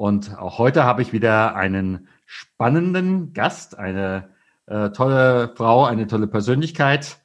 [0.00, 4.30] Und auch heute habe ich wieder einen spannenden Gast, eine
[4.64, 7.18] äh, tolle Frau, eine tolle Persönlichkeit.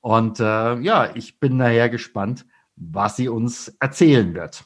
[0.00, 2.46] Und äh, ja, ich bin nachher gespannt,
[2.76, 4.64] was sie uns erzählen wird.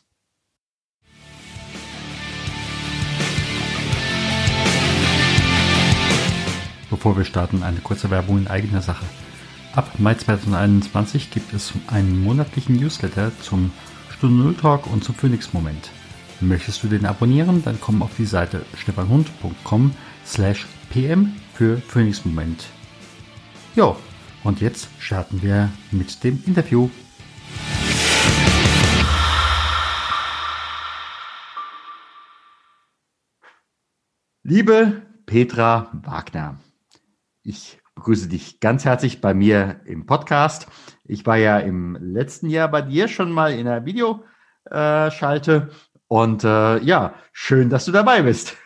[6.91, 9.05] Bevor wir starten, eine kurze Werbung in eigener Sache.
[9.75, 13.73] Ab Mai 2021 gibt es einen monatlichen Newsletter zum
[14.11, 15.91] Stunde Null Talk und zum Phoenix Moment.
[16.41, 19.92] Möchtest du den abonnieren, dann komm auf die Seite stefanhund.com
[20.24, 22.66] slash pm für Phoenix Moment.
[23.74, 23.96] Jo,
[24.45, 26.88] und jetzt starten wir mit dem Interview.
[34.45, 36.60] Liebe Petra Wagner,
[37.43, 40.68] ich begrüße dich ganz herzlich bei mir im Podcast.
[41.04, 45.70] Ich war ja im letzten Jahr bei dir schon mal in der Videoschalte
[46.09, 48.56] und äh, ja, schön, dass du dabei bist.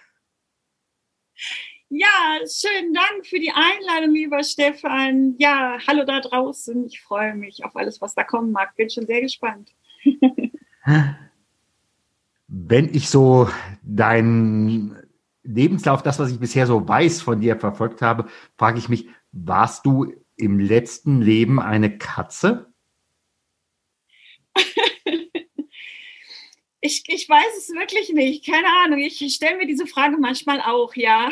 [1.94, 5.34] Ja, schönen Dank für die Einladung, lieber Stefan.
[5.38, 6.86] Ja, hallo da draußen.
[6.86, 8.74] Ich freue mich auf alles, was da kommen mag.
[8.76, 9.74] Bin schon sehr gespannt.
[12.46, 13.50] Wenn ich so
[13.82, 14.96] deinen
[15.42, 18.26] Lebenslauf, das, was ich bisher so weiß von dir verfolgt habe,
[18.56, 22.72] frage ich mich, warst du im letzten Leben eine Katze?
[26.84, 28.44] Ich, ich weiß es wirklich nicht.
[28.44, 28.98] Keine Ahnung.
[28.98, 31.30] Ich stelle mir diese Frage manchmal auch, ja.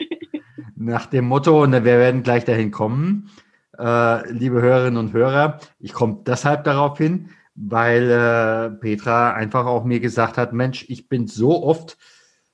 [0.76, 3.30] Nach dem Motto, und wir werden gleich dahin kommen,
[3.78, 9.84] äh, liebe Hörerinnen und Hörer, ich komme deshalb darauf hin, weil äh, Petra einfach auch
[9.84, 11.96] mir gesagt hat, Mensch, ich bin so oft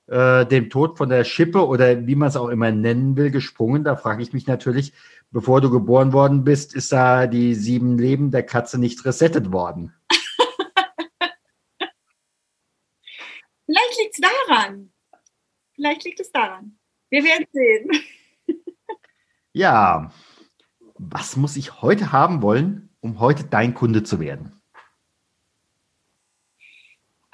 [0.05, 3.83] äh, dem Tod von der Schippe oder wie man es auch immer nennen will, gesprungen.
[3.83, 4.93] Da frage ich mich natürlich,
[5.31, 9.93] bevor du geboren worden bist, ist da die sieben Leben der Katze nicht resettet worden?
[13.71, 14.91] Vielleicht liegt es daran.
[15.75, 16.77] Vielleicht liegt es daran.
[17.09, 17.89] Wir werden sehen.
[19.53, 20.13] Ja,
[20.97, 24.61] was muss ich heute haben wollen, um heute dein Kunde zu werden?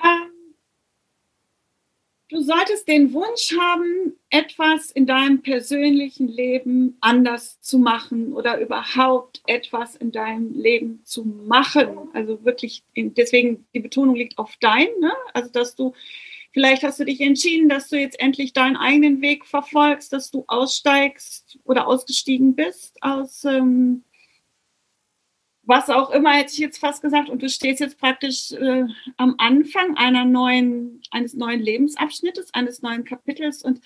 [0.03, 0.55] Ähm,
[2.29, 9.43] du solltest den Wunsch haben, etwas in deinem persönlichen Leben anders zu machen oder überhaupt
[9.45, 12.09] etwas in deinem Leben zu machen.
[12.13, 15.13] Also wirklich, deswegen die Betonung liegt auf dein, ne?
[15.35, 15.93] also dass du
[16.57, 20.43] Vielleicht hast du dich entschieden, dass du jetzt endlich deinen eigenen Weg verfolgst, dass du
[20.47, 24.03] aussteigst oder ausgestiegen bist aus ähm,
[25.61, 28.85] was auch immer, hätte ich jetzt fast gesagt, und du stehst jetzt praktisch äh,
[29.17, 33.79] am Anfang einer neuen, eines neuen Lebensabschnittes, eines neuen Kapitels und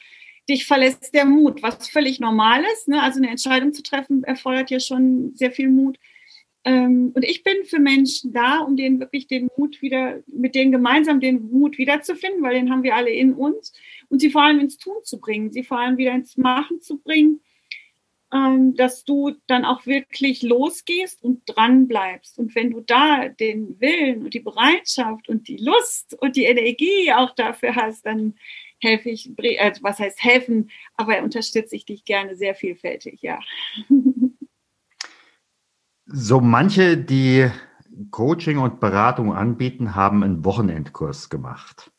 [0.47, 2.87] dich verlässt der Mut, was völlig normal ist.
[2.87, 3.03] Ne?
[3.03, 5.99] Also eine Entscheidung zu treffen erfordert ja schon sehr viel Mut.
[6.63, 10.71] Ähm, und ich bin für Menschen da, um denen wirklich den Mut wieder, mit denen
[10.71, 13.73] gemeinsam den Mut wiederzufinden, weil den haben wir alle in uns
[14.09, 16.99] und sie vor allem ins Tun zu bringen, sie vor allem wieder ins Machen zu
[16.99, 17.41] bringen,
[18.31, 22.37] ähm, dass du dann auch wirklich losgehst und dran bleibst.
[22.37, 27.11] Und wenn du da den Willen und die Bereitschaft und die Lust und die Energie
[27.11, 28.35] auch dafür hast, dann
[28.79, 33.39] helfe ich, also was heißt helfen, aber unterstütze ich dich gerne sehr vielfältig, ja.
[36.13, 37.49] So manche, die
[38.09, 41.91] Coaching und Beratung anbieten, haben einen Wochenendkurs gemacht.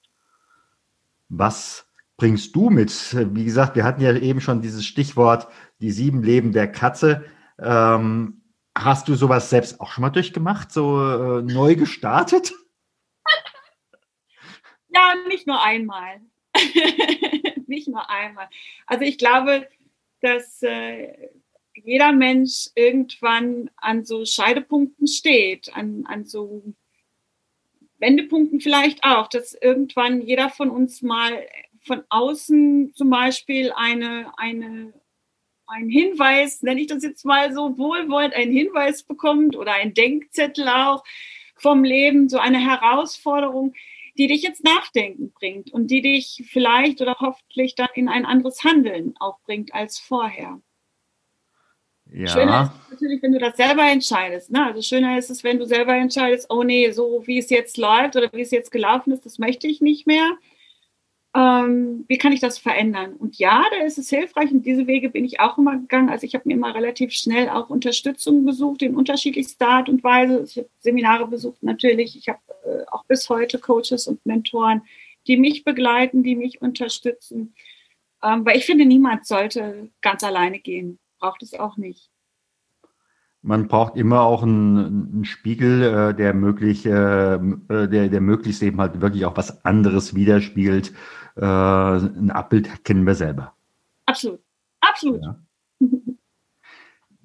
[1.30, 1.86] Was
[2.18, 2.90] bringst du mit?
[3.34, 5.48] Wie gesagt, wir hatten ja eben schon dieses Stichwort,
[5.80, 7.24] die sieben Leben der Katze.
[7.58, 8.42] Ähm,
[8.76, 12.52] hast du sowas selbst auch schon mal durchgemacht, so äh, neu gestartet?
[14.94, 16.20] Ja, nicht nur einmal.
[17.66, 18.46] nicht nur einmal.
[18.86, 19.66] Also ich glaube,
[20.20, 21.30] dass äh,
[21.84, 26.62] jeder Mensch irgendwann an so Scheidepunkten steht, an, an so
[27.98, 31.46] Wendepunkten vielleicht auch, dass irgendwann jeder von uns mal
[31.84, 34.92] von außen zum Beispiel eine, eine,
[35.66, 40.68] einen Hinweis, nenne ich das jetzt mal so wohlwollend, einen Hinweis bekommt oder ein Denkzettel
[40.68, 41.04] auch
[41.56, 43.74] vom Leben, so eine Herausforderung,
[44.18, 48.62] die dich jetzt nachdenken bringt und die dich vielleicht oder hoffentlich dann in ein anderes
[48.62, 50.60] Handeln auch bringt als vorher.
[52.14, 52.26] Ja.
[52.28, 54.50] Schöner ist es natürlich, wenn du das selber entscheidest.
[54.50, 54.66] Ne?
[54.66, 58.16] Also schöner ist es, wenn du selber entscheidest, oh nee, so wie es jetzt läuft
[58.16, 60.28] oder wie es jetzt gelaufen ist, das möchte ich nicht mehr.
[61.34, 63.14] ähm, wie kann ich das verändern?
[63.14, 66.10] Und ja, da ist es hilfreich und diese Wege bin ich auch immer gegangen.
[66.10, 70.44] Also ich habe mir immer relativ schnell auch Unterstützung gesucht in unterschiedlichster Art und Weise.
[70.46, 72.16] Ich habe Seminare besucht natürlich.
[72.18, 74.82] Ich habe äh, auch bis heute Coaches und Mentoren,
[75.26, 77.54] die mich begleiten, die mich unterstützen.
[78.22, 80.98] Ähm, weil ich finde, niemand sollte ganz alleine gehen.
[81.22, 82.10] Braucht es auch nicht.
[83.42, 88.60] Man braucht immer auch einen, einen Spiegel, äh, der möglich, äh, äh, der, der möglichst
[88.60, 90.92] eben halt wirklich auch was anderes widerspiegelt.
[91.36, 93.54] Ein Abbild kennen wir selber.
[94.04, 94.40] Absolut.
[94.80, 95.22] Absolut.
[95.22, 95.38] Ja.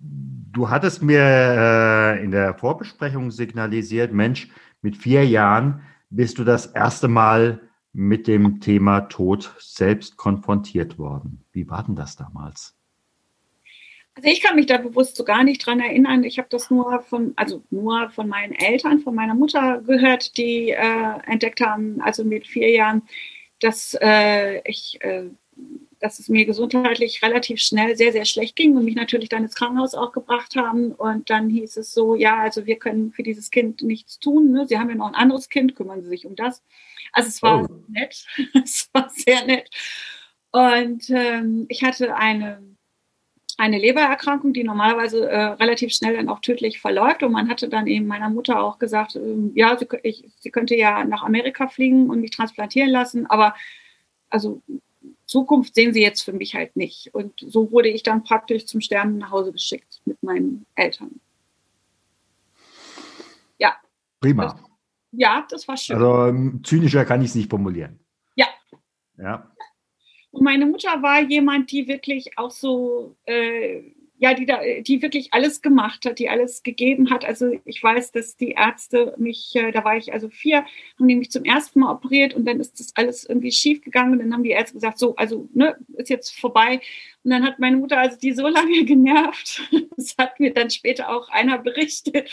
[0.06, 4.50] Du hattest mir in der Vorbesprechung signalisiert, Mensch,
[4.82, 7.60] mit vier Jahren bist du das erste Mal
[7.92, 11.44] mit dem Thema Tod selbst konfrontiert worden.
[11.52, 12.77] Wie war denn das damals?
[14.18, 16.24] Also ich kann mich da bewusst so gar nicht dran erinnern.
[16.24, 20.72] Ich habe das nur von, also nur von meinen Eltern, von meiner Mutter gehört, die
[20.72, 23.04] äh, entdeckt haben, also mit vier Jahren,
[23.60, 25.26] dass äh, ich, äh,
[26.00, 29.54] dass es mir gesundheitlich relativ schnell sehr, sehr schlecht ging und mich natürlich dann ins
[29.54, 30.94] Krankenhaus auch gebracht haben.
[30.94, 34.52] Und dann hieß es so, ja, also wir können für dieses Kind nichts tun.
[34.52, 34.66] Ne?
[34.66, 36.64] Sie haben ja noch ein anderes Kind, kümmern Sie sich um das.
[37.14, 37.84] Also es war oh.
[37.88, 38.26] nett,
[38.64, 39.70] es war sehr nett.
[40.52, 42.77] Und ähm, ich hatte eine
[43.58, 47.24] eine Lebererkrankung, die normalerweise äh, relativ schnell dann auch tödlich verläuft.
[47.24, 50.76] Und man hatte dann eben meiner Mutter auch gesagt, äh, ja, sie, ich, sie könnte
[50.76, 53.56] ja nach Amerika fliegen und mich transplantieren lassen, aber
[54.30, 54.62] also
[55.26, 57.14] Zukunft sehen sie jetzt für mich halt nicht.
[57.14, 61.20] Und so wurde ich dann praktisch zum Sterben nach Hause geschickt mit meinen Eltern.
[63.58, 63.76] Ja.
[64.22, 64.44] Prima.
[64.46, 64.56] Das,
[65.12, 65.96] ja, das war schön.
[65.96, 68.00] Also ähm, zynischer kann ich es nicht formulieren.
[68.36, 68.48] Ja.
[69.18, 69.52] Ja.
[70.32, 73.82] Und meine Mutter war jemand, die wirklich auch so, äh,
[74.20, 77.24] ja, die, da, die wirklich alles gemacht hat, die alles gegeben hat.
[77.24, 80.66] Also ich weiß, dass die Ärzte mich, äh, da war ich also vier,
[81.00, 84.14] haben die mich zum ersten Mal operiert und dann ist das alles irgendwie schief gegangen
[84.14, 86.82] und dann haben die Ärzte gesagt, so, also, ne, ist jetzt vorbei.
[87.28, 89.62] Und dann hat meine Mutter also die so lange genervt,
[89.98, 92.32] das hat mir dann später auch einer berichtet,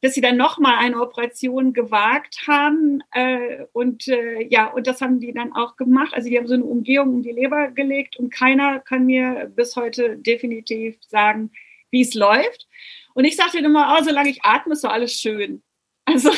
[0.00, 3.02] dass sie dann nochmal eine Operation gewagt haben.
[3.10, 6.14] Äh, und äh, ja, und das haben die dann auch gemacht.
[6.14, 9.74] Also die haben so eine Umgehung um die Leber gelegt und keiner kann mir bis
[9.74, 11.50] heute definitiv sagen,
[11.90, 12.68] wie es läuft.
[13.14, 15.64] Und ich sagte immer, oh, solange ich atme, ist doch alles schön.
[16.04, 16.30] Also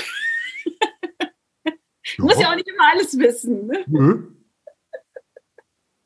[1.67, 1.73] ja.
[2.17, 3.67] muss ja auch nicht immer alles wissen.
[3.67, 3.85] Ne?
[3.87, 4.23] Nö.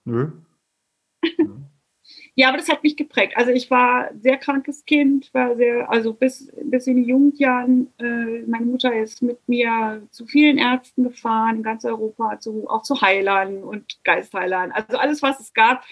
[0.07, 0.44] Nö.
[2.37, 3.35] Ja, aber das hat mich geprägt.
[3.37, 7.93] Also ich war sehr krankes Kind, war sehr, also bis, bis in die Jugendjahren.
[7.99, 12.83] Äh, meine Mutter ist mit mir zu vielen Ärzten gefahren, in ganz Europa, zu, auch
[12.83, 14.73] zu Heilern und Geistheilern.
[14.73, 15.85] Also alles, was es gab.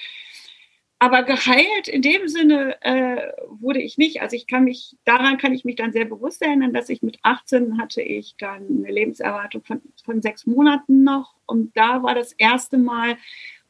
[0.99, 4.21] Aber geheilt in dem Sinne äh, wurde ich nicht.
[4.21, 7.19] Also ich kann mich, daran kann ich mich dann sehr bewusst erinnern, dass ich mit
[7.23, 11.35] 18 hatte ich dann eine Lebenserwartung von, von sechs Monaten noch.
[11.47, 13.17] Und da war das erste Mal,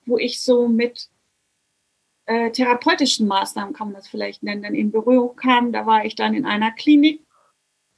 [0.07, 1.09] wo ich so mit
[2.27, 5.73] äh, therapeutischen Maßnahmen, kann man das vielleicht nennen, dann in Berührung kam.
[5.73, 7.23] Da war ich dann in einer Klinik,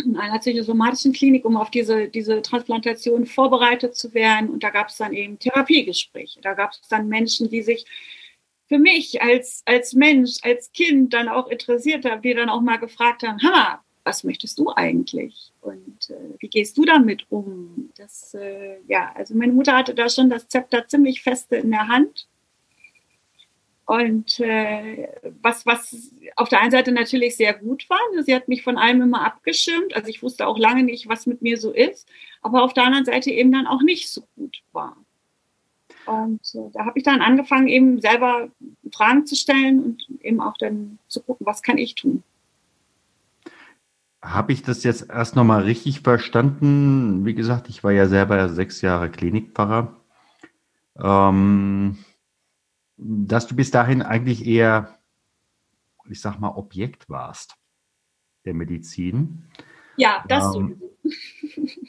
[0.02, 4.50] in einer psychosomatischen Klinik, um auf diese, diese Transplantation vorbereitet zu werden.
[4.50, 6.40] Und da gab es dann eben Therapiegespräche.
[6.40, 7.86] Da gab es dann Menschen, die sich
[8.66, 12.78] für mich als, als Mensch, als Kind dann auch interessiert haben, die dann auch mal
[12.78, 15.52] gefragt haben, Hammer, was möchtest du eigentlich?
[15.60, 17.90] Und äh, wie gehst du damit um?
[17.96, 21.88] Das, äh, ja, also meine Mutter hatte da schon das Zepter ziemlich feste in der
[21.88, 22.26] Hand.
[23.86, 25.08] Und äh,
[25.42, 28.78] was, was auf der einen Seite natürlich sehr gut war, ne, sie hat mich von
[28.78, 29.94] allem immer abgeschirmt.
[29.94, 32.08] Also ich wusste auch lange nicht, was mit mir so ist,
[32.40, 34.96] aber auf der anderen Seite eben dann auch nicht so gut war.
[36.06, 38.48] Und äh, da habe ich dann angefangen, eben selber
[38.92, 42.22] Fragen zu stellen und eben auch dann zu gucken, was kann ich tun.
[44.22, 47.26] Habe ich das jetzt erst nochmal richtig verstanden?
[47.26, 49.94] Wie gesagt, ich war ja selber sechs Jahre Klinikpfarrer.
[51.02, 51.98] Ähm,
[52.96, 54.98] dass du bis dahin eigentlich eher,
[56.08, 57.56] ich sag mal, Objekt warst
[58.44, 59.44] der Medizin.
[59.96, 60.80] Ja, das ähm,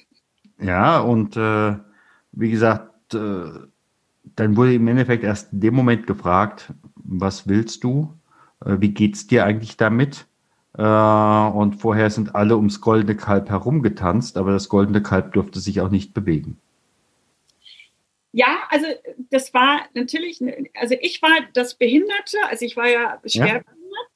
[0.60, 1.76] Ja, und äh,
[2.32, 3.50] wie gesagt, äh,
[4.36, 8.14] dann wurde im Endeffekt erst in dem Moment gefragt, was willst du?
[8.64, 10.28] Äh, wie geht's dir eigentlich damit?
[10.78, 15.82] Äh, und vorher sind alle ums goldene Kalb herumgetanzt, aber das goldene Kalb durfte sich
[15.82, 16.58] auch nicht bewegen.
[18.36, 18.86] Ja, also
[19.30, 20.42] das war natürlich,
[20.74, 23.66] also ich war das Behinderte, also ich war ja schwerbehindert,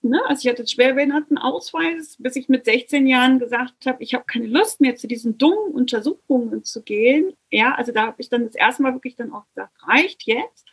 [0.02, 0.10] ja.
[0.10, 0.22] ne?
[0.28, 4.82] also ich hatte Schwerbehindertenausweis, bis ich mit 16 Jahren gesagt habe, ich habe keine Lust
[4.82, 7.32] mehr zu diesen dummen Untersuchungen zu gehen.
[7.50, 10.69] Ja, also da habe ich dann das erste Mal wirklich dann auch gesagt, reicht jetzt.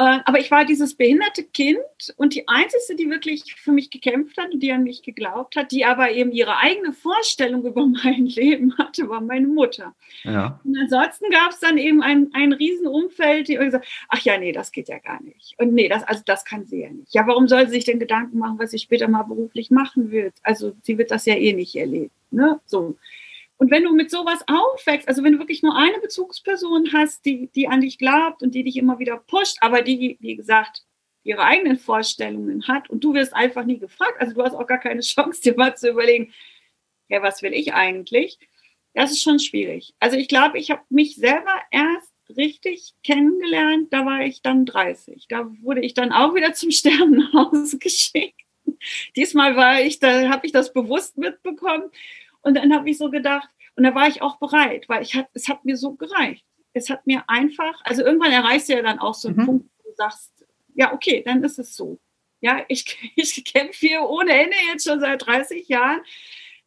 [0.00, 1.78] Äh, aber ich war dieses behinderte Kind
[2.16, 5.72] und die Einzige, die wirklich für mich gekämpft hat und die an mich geglaubt hat,
[5.72, 9.94] die aber eben ihre eigene Vorstellung über mein Leben hatte, war meine Mutter.
[10.22, 10.58] Ja.
[10.64, 14.72] Und ansonsten gab es dann eben ein, ein Riesenumfeld, die gesagt ach ja, nee, das
[14.72, 15.54] geht ja gar nicht.
[15.58, 17.12] Und nee, das, also das kann sie ja nicht.
[17.12, 20.32] Ja, warum soll sie sich denn Gedanken machen, was sie später mal beruflich machen wird?
[20.42, 22.10] Also sie wird das ja eh nicht erleben.
[22.30, 22.58] Ne?
[22.64, 22.96] So.
[23.60, 27.50] Und wenn du mit sowas aufwächst, also wenn du wirklich nur eine Bezugsperson hast, die,
[27.54, 30.86] die an dich glaubt und die dich immer wieder pusht, aber die, wie gesagt,
[31.24, 34.78] ihre eigenen Vorstellungen hat und du wirst einfach nie gefragt, also du hast auch gar
[34.78, 36.32] keine Chance, dir mal zu überlegen,
[37.08, 38.38] ja, was will ich eigentlich?
[38.94, 39.92] Das ist schon schwierig.
[39.98, 45.26] Also ich glaube, ich habe mich selber erst richtig kennengelernt, da war ich dann 30.
[45.28, 46.70] Da wurde ich dann auch wieder zum
[47.34, 48.40] Hause geschickt.
[49.16, 51.90] Diesmal war ich, da habe ich das bewusst mitbekommen
[52.42, 55.28] und dann habe ich so gedacht, und da war ich auch bereit, weil ich hat,
[55.32, 56.44] es hat mir so gereicht.
[56.72, 59.46] Es hat mir einfach, also irgendwann erreichst du ja dann auch so einen mhm.
[59.46, 60.30] Punkt, wo du sagst,
[60.74, 61.98] ja, okay, dann ist es so.
[62.40, 66.00] Ja, ich, ich kämpfe hier ohne Ende jetzt schon seit 30 Jahren,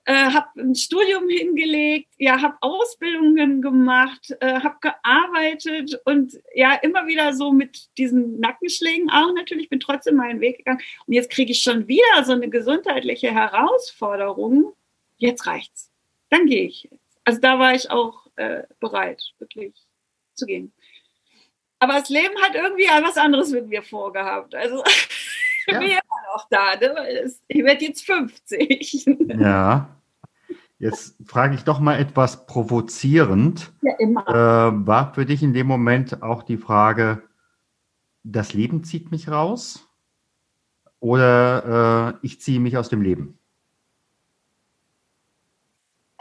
[0.05, 7.07] äh, habe ein Studium hingelegt, ja, habe Ausbildungen gemacht, äh, habe gearbeitet und ja, immer
[7.07, 10.81] wieder so mit diesen Nackenschlägen auch natürlich, bin trotzdem meinen Weg gegangen.
[11.05, 14.73] Und jetzt kriege ich schon wieder so eine gesundheitliche Herausforderung,
[15.17, 15.91] jetzt reicht's.
[16.29, 17.19] Dann gehe ich jetzt.
[17.25, 19.73] Also da war ich auch äh, bereit, wirklich
[20.33, 20.73] zu gehen.
[21.79, 24.55] Aber das Leben hat irgendwie was anderes mit mir vorgehabt.
[24.55, 24.83] Also
[25.67, 25.79] ja.
[25.79, 26.01] bin immer
[26.33, 26.75] noch da.
[26.75, 27.31] Ne?
[27.47, 29.05] Ich werde jetzt 50.
[29.39, 29.89] Ja.
[30.79, 33.71] Jetzt frage ich doch mal etwas provozierend.
[33.81, 34.27] Ja, immer.
[34.27, 37.23] Äh, war für dich in dem Moment auch die Frage,
[38.23, 39.87] das Leben zieht mich raus
[40.99, 43.39] oder äh, ich ziehe mich aus dem Leben?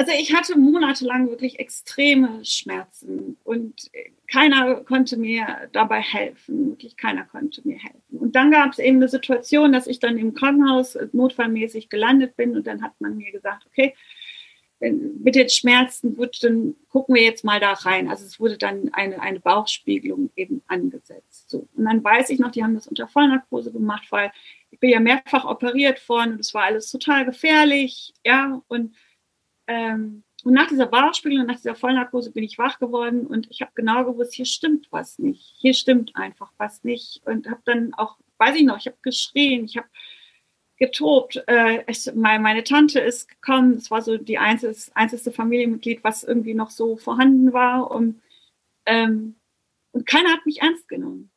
[0.02, 3.88] Also ich hatte monatelang wirklich extreme Schmerzen und
[4.28, 6.71] keiner konnte mir dabei helfen.
[6.71, 8.18] Wirklich keiner konnte mir helfen.
[8.18, 12.56] Und dann gab es eben eine Situation, dass ich dann im Krankenhaus notfallmäßig gelandet bin
[12.56, 13.94] und dann hat man mir gesagt, okay,
[14.80, 18.09] mit den Schmerzen wird, dann gucken wir jetzt mal da rein.
[18.09, 21.49] Also es wurde dann eine, eine Bauchspiegelung eben angesetzt.
[21.49, 21.68] So.
[21.76, 24.32] Und dann weiß ich noch, die haben das unter Vollnarkose gemacht, weil
[24.73, 28.97] ich bin ja mehrfach operiert worden und es war alles total gefährlich, ja, und
[29.73, 33.73] ähm, und nach dieser Bauchspiegelung, nach dieser Vollnarkose bin ich wach geworden und ich habe
[33.75, 35.55] genau gewusst, hier stimmt was nicht.
[35.59, 37.23] Hier stimmt einfach was nicht.
[37.25, 39.88] Und habe dann auch, weiß ich noch, ich habe geschrien, ich habe
[40.76, 41.43] getobt.
[41.47, 46.55] Äh, ich, meine Tante ist gekommen, es war so die einzige, einzige Familienmitglied, was irgendwie
[46.55, 47.91] noch so vorhanden war.
[47.91, 48.21] Und,
[48.87, 49.37] ähm,
[49.93, 51.31] und keiner hat mich ernst genommen.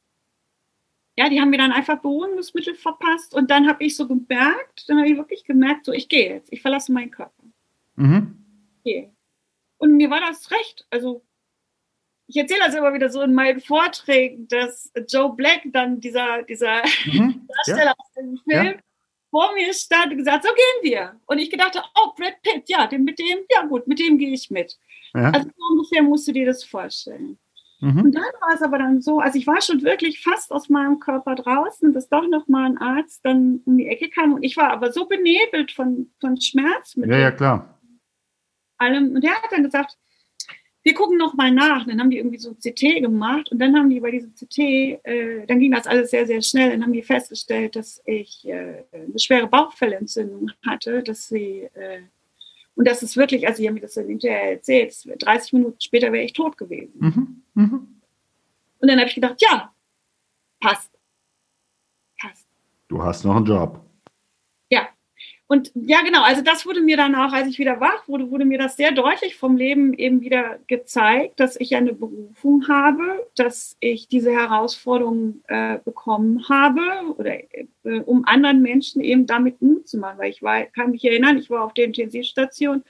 [1.18, 4.98] Ja, die haben mir dann einfach Beruhigungsmittel verpasst und dann habe ich so gemerkt, dann
[4.98, 7.35] habe ich wirklich gemerkt, so ich gehe jetzt, ich verlasse meinen Körper.
[7.96, 8.36] Mhm.
[8.80, 9.12] Okay.
[9.78, 10.86] Und mir war das recht.
[10.90, 11.24] Also
[12.28, 16.82] ich erzähle das immer wieder so in meinen Vorträgen, dass Joe Black dann dieser, dieser
[17.06, 17.48] mhm.
[17.66, 17.96] Darsteller ja.
[17.98, 18.74] aus dem Film ja.
[19.30, 21.20] vor mir stand und gesagt, so gehen wir.
[21.28, 24.50] Und ich gedachte, oh, Brad Pitt, ja, mit dem, ja gut, mit dem gehe ich
[24.50, 24.78] mit.
[25.14, 25.32] Ja.
[25.32, 27.38] Also ungefähr musst du dir das vorstellen.
[27.80, 28.06] Mhm.
[28.06, 31.00] Und dann war es aber dann so, also ich war schon wirklich fast aus meinem
[31.00, 34.58] Körper draußen, dass doch noch mal ein Arzt dann um die Ecke kam und ich
[34.58, 36.96] war aber so benebelt von, von Schmerz.
[36.96, 37.75] ja, ja, klar
[38.78, 39.16] allem.
[39.16, 39.98] Und der hat dann gesagt,
[40.86, 41.86] wir gucken noch mal nach.
[41.88, 45.46] Dann haben die irgendwie so CT gemacht und dann haben die bei diesem CT, äh,
[45.48, 46.70] dann ging das alles sehr, sehr schnell.
[46.70, 52.02] Dann haben die festgestellt, dass ich äh, eine schwere Bauchfellentzündung hatte, dass sie, äh,
[52.76, 56.12] und das ist wirklich, also die haben mir das dann hinterher erzählt, 30 Minuten später
[56.12, 56.94] wäre ich tot gewesen.
[57.00, 57.42] Mhm.
[57.56, 57.88] Mhm.
[58.80, 59.74] Und dann habe ich gedacht, ja,
[60.60, 60.92] passt.
[62.20, 62.48] Passt.
[62.88, 63.85] Du hast noch einen Job.
[65.48, 68.46] Und ja, genau, also das wurde mir dann auch, als ich wieder wach wurde, wurde
[68.46, 73.78] mir das sehr deutlich vom Leben eben wieder gezeigt, dass ich eine Berufung habe, dass
[73.80, 76.82] ich diese Herausforderung äh, bekommen habe
[77.18, 80.18] oder äh, um anderen Menschen eben damit Mut zu machen.
[80.18, 82.84] Weil ich war, kann mich erinnern, ich war auf der Intensivstation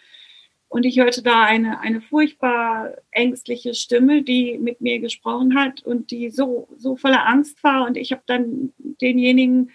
[0.69, 6.09] und ich hörte da eine, eine furchtbar ängstliche Stimme, die mit mir gesprochen hat und
[6.09, 7.85] die so, so voller Angst war.
[7.85, 9.71] Und ich habe dann denjenigen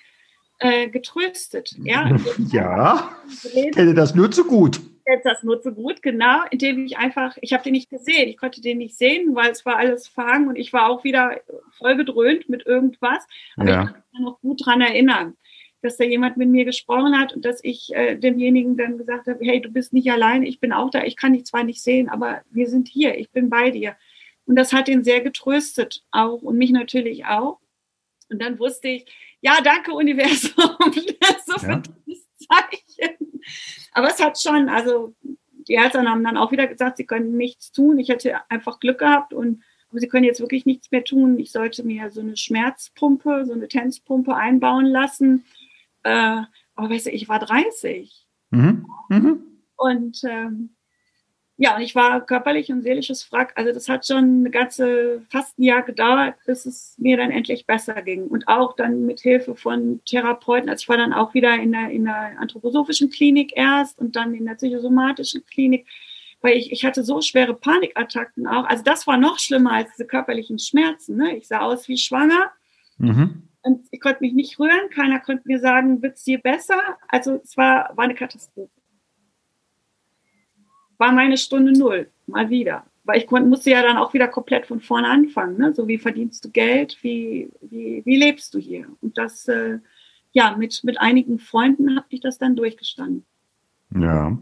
[0.60, 1.74] äh, getröstet.
[1.82, 2.16] Ja,
[2.50, 3.16] ja
[3.52, 4.76] ich kenne das nur zu gut.
[4.76, 8.28] Ich kenne das nur zu gut, genau, indem ich einfach, ich habe den nicht gesehen,
[8.28, 11.40] ich konnte den nicht sehen, weil es war alles verhangen und ich war auch wieder
[11.72, 13.26] voll gedröhnt mit irgendwas,
[13.56, 13.82] aber ja.
[13.82, 15.34] ich kann mich noch gut daran erinnern
[15.82, 19.38] dass da jemand mit mir gesprochen hat und dass ich äh, demjenigen dann gesagt habe,
[19.42, 22.08] hey, du bist nicht allein, ich bin auch da, ich kann dich zwar nicht sehen,
[22.08, 23.96] aber wir sind hier, ich bin bei dir.
[24.46, 27.58] Und das hat ihn sehr getröstet auch und mich natürlich auch.
[28.30, 29.06] Und dann wusste ich,
[29.40, 30.52] ja, danke Universum
[31.46, 31.82] so für ja.
[32.06, 33.40] dieses Zeichen.
[33.92, 35.14] Aber es hat schon, also
[35.68, 37.98] die Eltern haben dann auch wieder gesagt, sie können nichts tun.
[37.98, 41.38] Ich hätte einfach Glück gehabt und aber Sie können jetzt wirklich nichts mehr tun.
[41.38, 45.44] Ich sollte mir so eine Schmerzpumpe, so eine Tenspumpe einbauen lassen.
[46.04, 46.42] Äh,
[46.74, 48.26] aber weißt du, ich war 30.
[48.50, 48.86] Mhm.
[49.08, 49.42] Mhm.
[49.76, 50.76] Und ähm,
[51.62, 53.52] ja, und ich war körperlich und seelisches Wrack.
[53.54, 57.66] Also das hat schon eine ganze, fast ein Jahr gedauert, bis es mir dann endlich
[57.66, 58.28] besser ging.
[58.28, 60.70] Und auch dann mit Hilfe von Therapeuten.
[60.70, 64.32] Also ich war dann auch wieder in der, in der anthroposophischen Klinik erst und dann
[64.32, 65.86] in der psychosomatischen Klinik,
[66.40, 68.64] weil ich, ich hatte so schwere Panikattacken auch.
[68.64, 71.16] Also das war noch schlimmer als diese körperlichen Schmerzen.
[71.18, 71.36] Ne?
[71.36, 72.52] Ich sah aus wie schwanger.
[72.96, 73.48] Mhm.
[73.60, 74.88] Und ich konnte mich nicht rühren.
[74.94, 76.80] Keiner konnte mir sagen, wird es dir besser?
[77.08, 78.79] Also es war, war eine Katastrophe
[81.00, 82.84] war meine Stunde null, mal wieder.
[83.04, 85.56] Weil ich konnte, musste ja dann auch wieder komplett von vorne anfangen.
[85.58, 85.74] Ne?
[85.74, 88.86] So wie verdienst du Geld, wie, wie, wie lebst du hier?
[89.00, 89.78] Und das, äh,
[90.32, 93.24] ja, mit, mit einigen Freunden habe ich das dann durchgestanden.
[93.96, 94.38] Ja.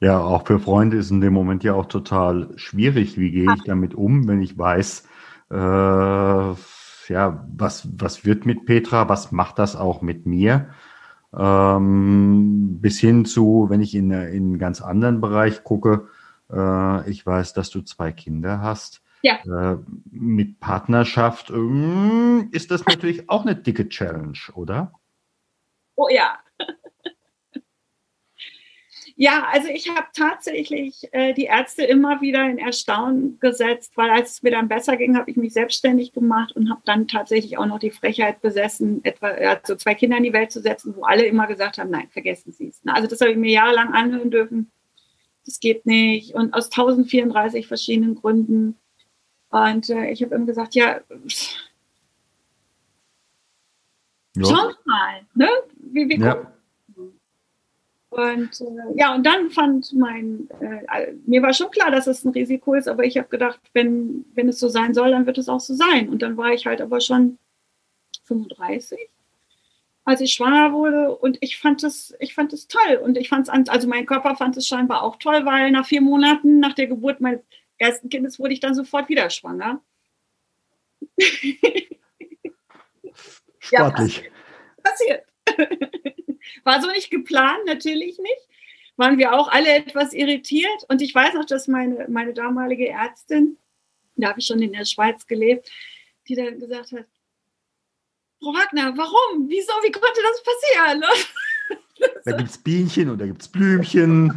[0.00, 3.18] Ja, auch für Freunde ist in dem Moment ja auch total schwierig.
[3.18, 5.08] Wie gehe ich damit um, wenn ich weiß,
[5.50, 10.68] äh, ja, was, was wird mit Petra, was macht das auch mit mir?
[11.36, 16.08] Ähm, bis hin zu, wenn ich in, in einen ganz anderen Bereich gucke,
[16.52, 19.02] äh, ich weiß, dass du zwei Kinder hast.
[19.22, 19.38] Ja.
[19.44, 19.78] Äh,
[20.10, 24.92] mit Partnerschaft äh, ist das natürlich auch eine dicke Challenge, oder?
[25.96, 26.38] Oh ja.
[29.18, 34.32] Ja, also ich habe tatsächlich äh, die Ärzte immer wieder in Erstaunen gesetzt, weil als
[34.32, 37.64] es mir dann besser ging, habe ich mich selbstständig gemacht und habe dann tatsächlich auch
[37.64, 41.24] noch die Frechheit besessen, etwa also zwei Kinder in die Welt zu setzen, wo alle
[41.24, 42.82] immer gesagt haben, nein, vergessen Sie es.
[42.84, 44.70] Also das habe ich mir jahrelang anhören dürfen.
[45.46, 48.76] Das geht nicht und aus 1034 verschiedenen Gründen.
[49.48, 51.00] Und äh, ich habe immer gesagt, ja,
[54.34, 54.44] ja.
[54.44, 55.48] schau mal, ne?
[55.78, 56.52] Wie, wie ja.
[58.16, 62.30] Und äh, ja, und dann fand mein, äh, mir war schon klar, dass es ein
[62.30, 65.50] Risiko ist, aber ich habe gedacht, wenn, wenn es so sein soll, dann wird es
[65.50, 66.08] auch so sein.
[66.08, 67.36] Und dann war ich halt aber schon
[68.24, 68.98] 35,
[70.04, 72.96] als ich schwanger wurde und ich fand es, ich fand es toll.
[73.02, 76.00] Und ich fand es, also mein Körper fand es scheinbar auch toll, weil nach vier
[76.00, 77.42] Monaten nach der Geburt meines
[77.76, 79.82] ersten Kindes wurde ich dann sofort wieder schwanger.
[83.58, 84.22] Sportlich.
[84.78, 85.92] Ja, passiert.
[86.66, 88.48] War so nicht geplant, natürlich nicht.
[88.96, 90.84] Waren wir auch alle etwas irritiert.
[90.88, 93.56] Und ich weiß noch, dass meine, meine damalige Ärztin,
[94.16, 95.70] da habe ich schon in der Schweiz gelebt,
[96.26, 97.06] die dann gesagt hat,
[98.42, 99.48] Frau Wagner, warum?
[99.48, 99.72] Wieso?
[99.84, 101.04] Wie konnte das passieren?
[102.26, 104.30] Da gibt es Bienchen und da gibt es Blümchen.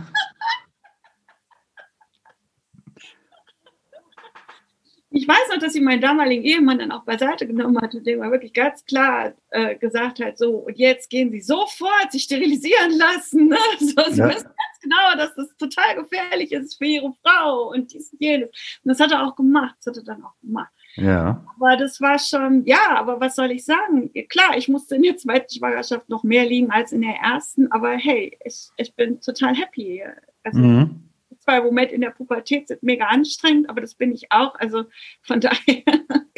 [5.11, 8.19] Ich weiß noch, dass sie meinen damaligen Ehemann dann auch beiseite genommen hat und dem
[8.19, 12.97] war wirklich ganz klar äh, gesagt hat, so, und jetzt gehen sie sofort sich sterilisieren
[12.97, 13.47] lassen.
[13.47, 13.57] Ne?
[13.79, 14.29] So, sie ja.
[14.29, 18.49] wissen ganz genau, dass das total gefährlich ist für ihre Frau und dies und jenes.
[18.49, 20.71] Und das hat er auch gemacht, das hat er dann auch gemacht.
[20.95, 21.43] Ja.
[21.55, 24.11] Aber das war schon, ja, aber was soll ich sagen?
[24.29, 27.91] Klar, ich musste in der zweiten Schwangerschaft noch mehr liegen als in der ersten, aber
[27.93, 30.03] hey, ich, ich bin total happy.
[30.43, 31.08] Also, mhm
[31.49, 34.55] zwar im Moment in der Pubertät sind mega anstrengend, aber das bin ich auch.
[34.55, 34.85] Also
[35.21, 35.83] von daher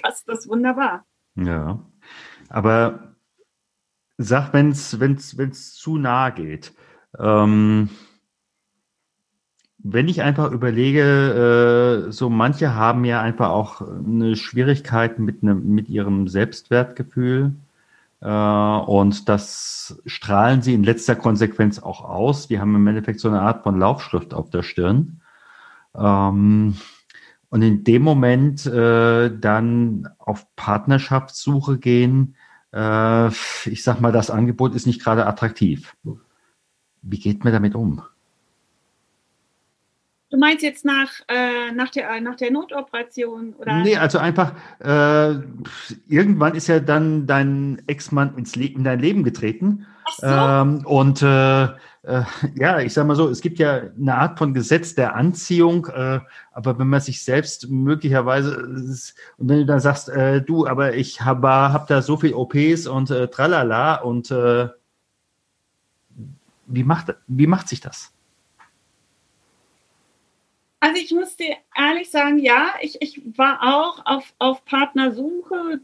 [0.01, 1.05] passt das wunderbar.
[1.35, 1.79] Ja,
[2.49, 3.15] aber
[4.17, 6.73] sag, wenn es zu nahe geht,
[7.19, 7.89] ähm,
[9.83, 15.55] wenn ich einfach überlege, äh, so manche haben ja einfach auch eine Schwierigkeit mit, ne,
[15.55, 17.53] mit ihrem Selbstwertgefühl.
[18.21, 22.47] Äh, und das strahlen sie in letzter Konsequenz auch aus.
[22.47, 25.21] Die haben im Endeffekt so eine Art von Laufschrift auf der Stirn.
[25.95, 26.75] Ähm,
[27.49, 32.35] und in dem Moment äh, dann auf Partnerschaftssuche gehen,
[32.73, 35.97] äh, ich sag mal, das Angebot ist nicht gerade attraktiv.
[37.01, 38.03] Wie geht man damit um?
[40.41, 43.53] Du meinst jetzt nach, äh, nach, der, nach der Notoperation?
[43.59, 43.83] Oder?
[43.83, 45.35] Nee, also einfach, äh,
[46.07, 49.85] irgendwann ist ja dann dein Ex-Mann ins Le in dein Leben getreten.
[50.03, 50.25] Ach so.
[50.25, 52.23] Ähm, und äh, äh,
[52.55, 56.21] ja, ich sag mal so, es gibt ja eine Art von Gesetz der Anziehung, äh,
[56.53, 58.63] aber wenn man sich selbst möglicherweise,
[59.37, 62.87] und wenn du dann sagst, äh, du, aber ich habe hab da so viel OPs
[62.87, 64.69] und äh, tralala und äh,
[66.65, 68.11] wie macht, wie macht sich das?
[70.81, 75.79] Also ich muss dir ehrlich sagen, ja, ich, ich war auch auf, auf Partnersuche.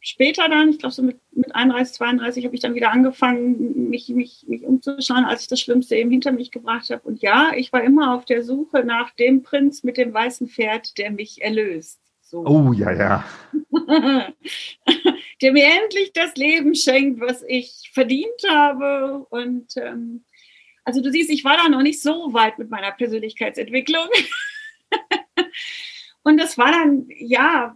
[0.00, 4.10] Später dann, ich glaube so mit, mit 31, 32 habe ich dann wieder angefangen, mich,
[4.10, 7.08] mich, mich umzuschauen, als ich das Schlimmste eben hinter mich gebracht habe.
[7.08, 10.98] Und ja, ich war immer auf der Suche nach dem Prinz mit dem weißen Pferd,
[10.98, 11.98] der mich erlöst.
[12.20, 12.44] So.
[12.44, 13.24] Oh, ja, ja.
[15.40, 19.26] der mir endlich das Leben schenkt, was ich verdient habe.
[19.30, 20.24] Und ähm,
[20.84, 24.06] also du siehst, ich war da noch nicht so weit mit meiner Persönlichkeitsentwicklung.
[26.22, 27.74] Und das war dann, ja,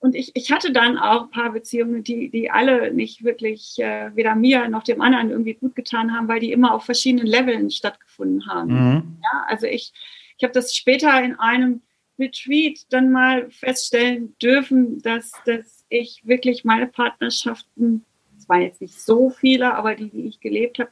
[0.00, 4.10] und ich, ich hatte dann auch ein paar Beziehungen, die, die alle nicht wirklich äh,
[4.16, 7.70] weder mir noch dem anderen irgendwie gut getan haben, weil die immer auf verschiedenen Leveln
[7.70, 8.72] stattgefunden haben.
[8.72, 9.18] Mhm.
[9.22, 9.92] Ja, also ich,
[10.38, 11.82] ich habe das später in einem
[12.18, 18.06] Retreat dann mal feststellen dürfen, dass, dass ich wirklich meine Partnerschaften,
[18.38, 20.90] es waren jetzt nicht so viele, aber die, die ich gelebt habe,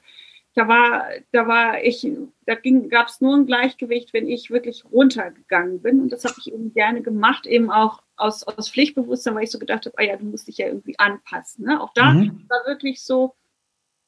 [0.54, 2.06] da war, da war ich,
[2.46, 2.54] da
[2.88, 6.00] gab es nur ein Gleichgewicht, wenn ich wirklich runtergegangen bin.
[6.00, 9.58] Und das habe ich eben gerne gemacht, eben auch aus, aus Pflichtbewusstsein, weil ich so
[9.58, 11.64] gedacht habe, ah ja, du musst dich ja irgendwie anpassen.
[11.64, 11.80] Ne?
[11.80, 12.44] Auch da mhm.
[12.48, 13.34] war wirklich so,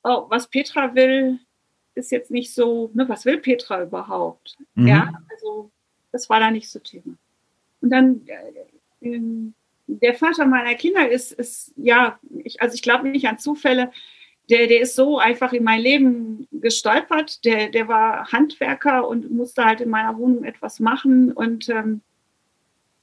[0.03, 1.39] oh, was Petra will,
[1.95, 4.57] ist jetzt nicht so, ne, was will Petra überhaupt?
[4.75, 4.87] Mhm.
[4.87, 5.71] Ja, also
[6.13, 7.15] das war da nicht so Thema.
[7.81, 8.23] Und dann
[9.01, 9.53] äh,
[9.87, 13.91] der Vater meiner Kinder ist, ist ja, ich, also ich glaube nicht an Zufälle,
[14.51, 17.45] der, der ist so einfach in mein Leben gestolpert.
[17.45, 21.33] Der, der war Handwerker und musste halt in meiner Wohnung etwas machen.
[21.33, 22.01] Und ähm,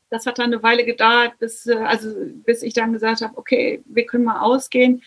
[0.10, 2.14] das hat dann eine Weile gedauert, bis, äh, also,
[2.46, 5.02] bis ich dann gesagt habe, okay, wir können mal ausgehen.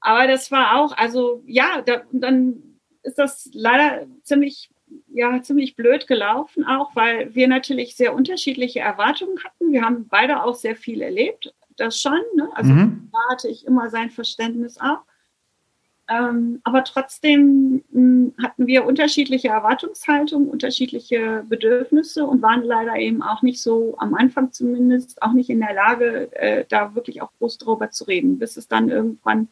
[0.00, 4.70] Aber das war auch, also ja, da, dann ist das leider ziemlich,
[5.08, 9.72] ja, ziemlich blöd gelaufen, auch weil wir natürlich sehr unterschiedliche Erwartungen hatten.
[9.72, 12.20] Wir haben beide auch sehr viel erlebt das schon.
[12.36, 12.48] Ne?
[12.54, 13.10] Also mhm.
[13.12, 15.02] da hatte ich immer sein Verständnis auch.
[16.06, 23.22] Ähm, aber trotzdem mh, hm, hatten wir unterschiedliche Erwartungshaltungen, unterschiedliche Bedürfnisse und waren leider eben
[23.22, 27.30] auch nicht so, am Anfang zumindest, auch nicht in der Lage, äh, da wirklich auch
[27.38, 29.48] groß drüber zu reden, bis es dann irgendwann,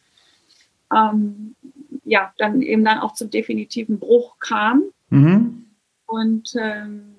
[0.94, 1.56] ähm,
[2.04, 4.82] ja, dann eben dann auch zum definitiven Bruch kam.
[5.08, 5.64] Mhm.
[6.04, 7.14] Und ähm,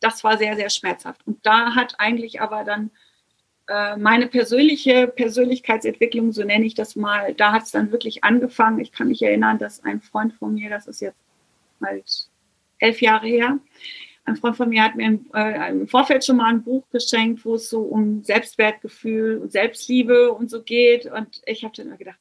[0.00, 1.26] das war sehr, sehr schmerzhaft.
[1.26, 2.90] Und da hat eigentlich aber dann
[3.70, 8.80] äh, meine persönliche Persönlichkeitsentwicklung, so nenne ich das mal, da hat es dann wirklich angefangen.
[8.80, 11.18] Ich kann mich erinnern, dass ein Freund von mir, das ist jetzt
[11.80, 12.28] halt
[12.80, 13.60] elf Jahre her,
[14.24, 17.44] ein Freund von mir hat mir im, äh, im Vorfeld schon mal ein Buch geschenkt,
[17.44, 21.06] wo es so um Selbstwertgefühl und Selbstliebe und so geht.
[21.06, 22.18] Und ich habe dann immer gedacht,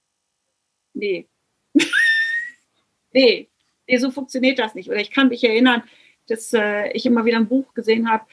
[0.93, 1.27] nee,
[3.12, 3.49] nee,
[3.88, 4.89] nee, so funktioniert das nicht.
[4.89, 5.83] Oder ich kann mich erinnern,
[6.27, 8.25] dass äh, ich immer wieder ein Buch gesehen habe,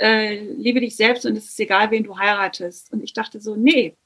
[0.00, 2.92] äh, liebe dich selbst und es ist egal, wen du heiratest.
[2.92, 3.96] Und ich dachte so, nee,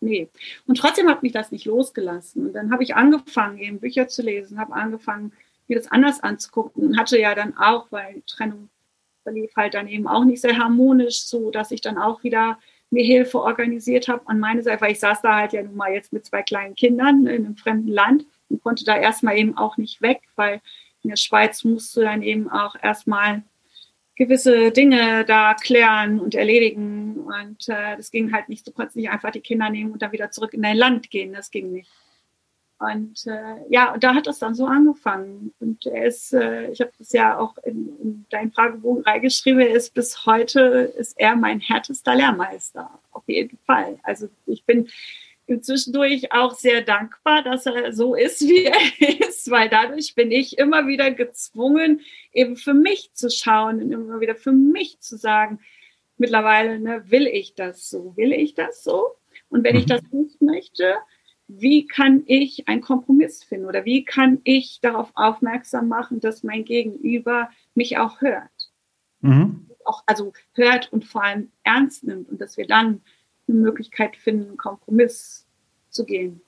[0.00, 0.28] nee.
[0.66, 2.46] Und trotzdem hat mich das nicht losgelassen.
[2.46, 5.32] Und dann habe ich angefangen, eben Bücher zu lesen, habe angefangen,
[5.68, 8.68] mir das anders anzugucken und hatte ja dann auch, weil Trennung
[9.22, 12.58] verlief halt dann eben auch nicht sehr harmonisch, so dass ich dann auch wieder
[12.90, 15.92] mir Hilfe organisiert habe an meine Seite, weil ich saß da halt ja nun mal
[15.92, 19.78] jetzt mit zwei kleinen Kindern in einem fremden Land und konnte da erstmal eben auch
[19.78, 20.60] nicht weg, weil
[21.02, 23.42] in der Schweiz musst du dann eben auch erstmal
[24.16, 27.16] gewisse Dinge da klären und erledigen.
[27.18, 28.66] Und äh, das ging halt nicht.
[28.66, 31.32] Du konntest nicht einfach die Kinder nehmen und dann wieder zurück in dein Land gehen.
[31.32, 31.90] Das ging nicht.
[32.78, 35.54] Und äh, ja, und da hat das dann so angefangen.
[35.60, 39.74] Und er ist, äh, ich habe das ja auch in, in deinen Fragebogen reingeschrieben, er
[39.74, 40.60] ist bis heute,
[40.98, 42.90] ist er mein härtester Lehrmeister.
[43.12, 43.98] Auf jeden Fall.
[44.02, 44.88] Also ich bin
[45.60, 50.58] zwischendurch auch sehr dankbar, dass er so ist, wie er ist, weil dadurch bin ich
[50.58, 52.00] immer wieder gezwungen,
[52.32, 55.60] eben für mich zu schauen und immer wieder für mich zu sagen,
[56.16, 58.16] mittlerweile, ne, will ich das so?
[58.16, 59.16] Will ich das so?
[59.48, 59.80] Und wenn mhm.
[59.80, 60.96] ich das nicht möchte,
[61.46, 66.64] wie kann ich einen Kompromiss finden oder wie kann ich darauf aufmerksam machen, dass mein
[66.64, 68.70] Gegenüber mich auch hört?
[69.20, 69.68] Mhm.
[69.84, 73.02] Auch, also hört und vor allem ernst nimmt und dass wir dann
[73.48, 75.46] eine Möglichkeit finden, einen Kompromiss
[75.90, 76.40] zu gehen.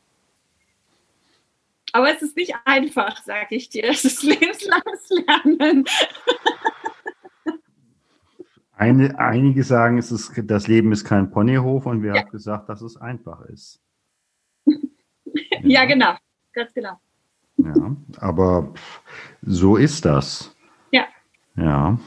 [1.92, 3.84] Aber es ist nicht einfach, sage ich dir.
[3.84, 5.84] Es ist lebenslanges Lernen.
[8.72, 12.20] Eine, einige sagen, es ist, das Leben ist kein Ponyhof und wer ja.
[12.20, 13.80] hat gesagt, dass es einfach ist?
[14.66, 15.58] ja.
[15.62, 16.14] ja, genau,
[16.52, 17.00] ganz genau.
[17.56, 18.74] Ja, aber
[19.40, 20.54] so ist das.
[20.90, 21.06] Ja.
[21.56, 21.98] Ja.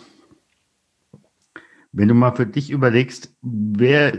[1.91, 4.13] Wenn du mal für dich überlegst, wer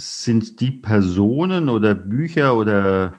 [0.00, 3.14] sind die Personen oder Bücher oder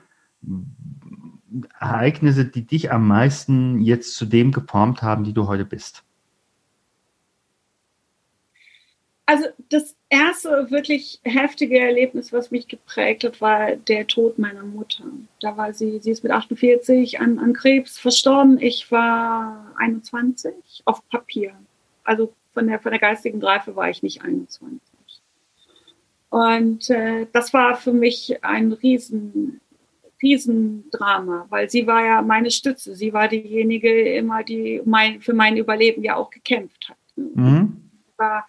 [1.78, 6.04] Ereignisse, die dich am meisten jetzt zu dem geformt haben, die du heute bist?
[9.24, 15.04] Also das erste wirklich heftige Erlebnis, was mich geprägt hat, war der Tod meiner Mutter.
[15.40, 18.58] Da war sie, sie ist mit 48 an, an Krebs verstorben.
[18.60, 20.52] Ich war 21
[20.84, 21.52] auf Papier.
[22.04, 24.80] Also von der, von der geistigen Reife war ich nicht 21.
[26.32, 29.60] Und äh, das war für mich ein riesen,
[30.22, 32.96] Riesendrama, weil sie war ja meine Stütze.
[32.96, 36.96] Sie war diejenige immer, die mein, für mein Überleben ja auch gekämpft hat.
[37.16, 37.82] Mhm.
[38.16, 38.48] War,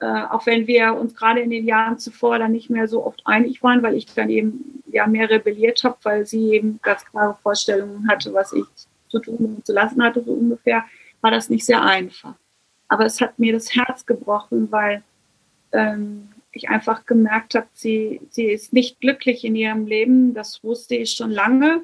[0.00, 3.22] äh, auch wenn wir uns gerade in den Jahren zuvor dann nicht mehr so oft
[3.24, 7.36] einig waren, weil ich dann eben ja mehr rebelliert habe, weil sie eben ganz klare
[7.40, 8.64] Vorstellungen hatte, was ich
[9.06, 10.84] zu tun und zu lassen hatte, so ungefähr,
[11.20, 12.34] war das nicht sehr einfach.
[12.88, 15.04] Aber es hat mir das Herz gebrochen, weil
[15.70, 20.34] ähm, ich einfach gemerkt habe, sie, sie ist nicht glücklich in ihrem Leben.
[20.34, 21.82] Das wusste ich schon lange.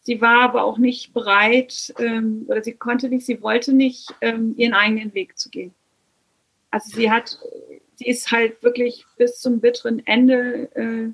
[0.00, 4.54] Sie war aber auch nicht bereit ähm, oder sie konnte nicht, sie wollte nicht, ähm,
[4.56, 5.72] ihren eigenen Weg zu gehen.
[6.70, 7.38] Also sie hat,
[7.94, 11.12] sie ist halt wirklich bis zum bitteren Ende äh,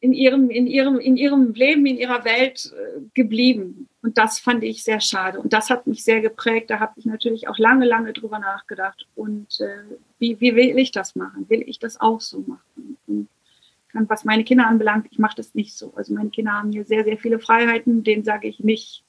[0.00, 3.88] in ihrem, in ihrem, in ihrem Leben, in ihrer Welt äh, geblieben.
[4.02, 5.40] Und das fand ich sehr schade.
[5.40, 6.70] Und das hat mich sehr geprägt.
[6.70, 9.06] Da habe ich natürlich auch lange, lange drüber nachgedacht.
[9.14, 11.48] Und äh, wie, wie will ich das machen?
[11.48, 12.98] Will ich das auch so machen?
[13.06, 15.92] Und was meine Kinder anbelangt, ich mache das nicht so.
[15.96, 18.04] Also meine Kinder haben hier sehr, sehr viele Freiheiten.
[18.04, 19.02] Denen sage ich nicht,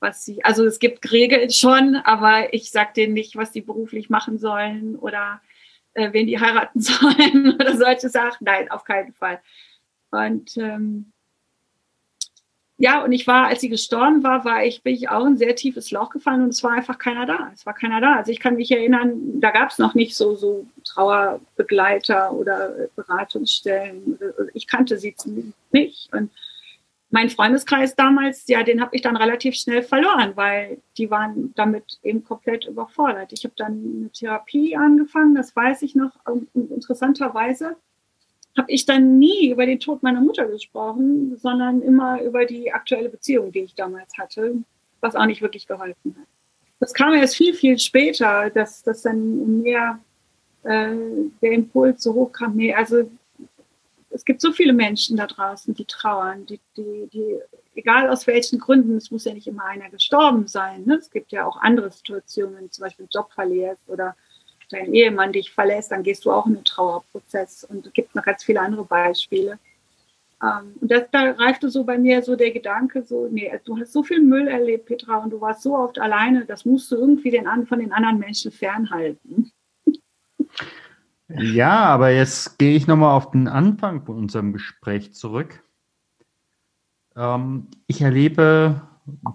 [0.00, 4.10] was sie, also es gibt Regeln schon, aber ich sage denen nicht, was sie beruflich
[4.10, 5.40] machen sollen oder
[5.94, 8.44] äh, wen die heiraten sollen oder solche Sachen.
[8.44, 9.40] Nein, auf keinen Fall.
[10.10, 11.12] Und ähm,
[12.78, 15.36] ja, und ich war, als sie gestorben war, war ich, bin ich auch in ein
[15.38, 17.50] sehr tiefes Loch gefallen und es war einfach keiner da.
[17.54, 18.16] Es war keiner da.
[18.16, 24.18] Also ich kann mich erinnern, da gab es noch nicht so, so Trauerbegleiter oder Beratungsstellen.
[24.52, 26.12] Ich kannte sie zumindest nicht.
[26.12, 26.30] Und
[27.08, 31.98] mein Freundeskreis damals, ja, den habe ich dann relativ schnell verloren, weil die waren damit
[32.02, 33.32] eben komplett überfordert.
[33.32, 36.12] Ich habe dann eine Therapie angefangen, das weiß ich noch,
[36.52, 37.76] interessanterweise
[38.56, 43.08] habe ich dann nie über den Tod meiner Mutter gesprochen, sondern immer über die aktuelle
[43.08, 44.56] Beziehung, die ich damals hatte,
[45.00, 46.26] was auch nicht wirklich geholfen hat.
[46.80, 49.98] Das kam erst viel, viel später, dass, dass dann mir
[50.62, 50.94] äh,
[51.40, 52.56] der Impuls so hoch kam.
[52.56, 53.10] Nee, also
[54.10, 57.38] es gibt so viele Menschen da draußen, die trauern, die, die, die,
[57.74, 60.84] egal aus welchen Gründen, es muss ja nicht immer einer gestorben sein.
[60.84, 60.96] Ne?
[60.96, 64.16] Es gibt ja auch andere Situationen, zum Beispiel Job verlierst oder
[64.70, 67.64] dein Ehemann dich verlässt, dann gehst du auch in einen Trauerprozess.
[67.64, 69.58] Und es gibt noch ganz viele andere Beispiele.
[70.42, 73.92] Ähm, und das, da reifte so bei mir so der Gedanke, so, nee, du hast
[73.92, 77.30] so viel Müll erlebt, Petra, und du warst so oft alleine, das musst du irgendwie
[77.30, 79.50] den, von den anderen Menschen fernhalten.
[81.28, 85.60] Ja, aber jetzt gehe ich nochmal auf den Anfang von unserem Gespräch zurück.
[87.16, 88.80] Ähm, ich erlebe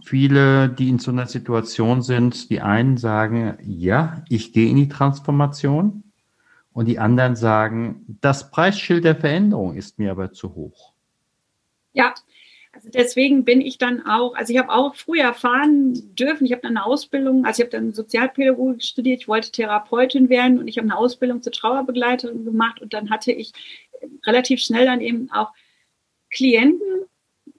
[0.05, 4.89] viele, die in so einer Situation sind, die einen sagen, ja, ich gehe in die
[4.89, 6.03] Transformation
[6.73, 10.93] und die anderen sagen, das Preisschild der Veränderung ist mir aber zu hoch.
[11.93, 12.13] Ja,
[12.73, 16.61] also deswegen bin ich dann auch, also ich habe auch früher erfahren dürfen, ich habe
[16.61, 20.77] dann eine Ausbildung, also ich habe dann Sozialpädagogik studiert, ich wollte Therapeutin werden und ich
[20.77, 23.51] habe eine Ausbildung zur Trauerbegleiterin gemacht und dann hatte ich
[24.25, 25.51] relativ schnell dann eben auch
[26.29, 26.90] Klienten,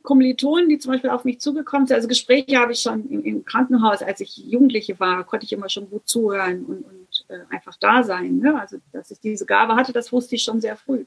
[0.03, 3.45] Kommilitonen, die zum Beispiel auf mich zugekommen sind, also Gespräche habe ich schon im, im
[3.45, 7.77] Krankenhaus, als ich Jugendliche war, konnte ich immer schon gut zuhören und, und äh, einfach
[7.77, 8.39] da sein.
[8.39, 8.59] Ne?
[8.61, 11.05] Also, dass ich diese Gabe hatte, das wusste ich schon sehr früh.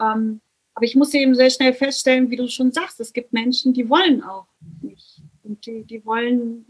[0.00, 0.40] Ähm,
[0.74, 3.88] aber ich musste eben sehr schnell feststellen, wie du schon sagst, es gibt Menschen, die
[3.88, 4.46] wollen auch
[4.82, 5.22] nicht.
[5.44, 6.64] Und die, die wollen,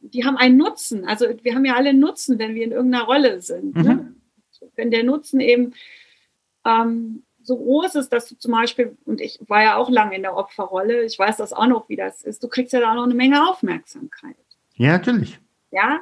[0.00, 1.06] die haben einen Nutzen.
[1.06, 3.74] Also wir haben ja alle Nutzen, wenn wir in irgendeiner Rolle sind.
[3.74, 3.82] Ne?
[3.82, 3.88] Mhm.
[3.88, 4.14] Ne?
[4.76, 5.72] Wenn der Nutzen eben
[6.64, 10.22] ähm, so groß ist, dass du zum Beispiel, und ich war ja auch lange in
[10.22, 12.94] der Opferrolle, ich weiß das auch noch, wie das ist, du kriegst ja da auch
[12.94, 14.36] noch eine Menge Aufmerksamkeit.
[14.76, 15.40] Ja, natürlich.
[15.70, 16.00] Ja,